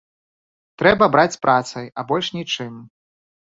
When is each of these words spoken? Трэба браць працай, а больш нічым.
Трэба 0.81 1.07
браць 1.15 1.39
працай, 1.43 1.85
а 1.99 2.07
больш 2.13 2.31
нічым. 2.39 2.73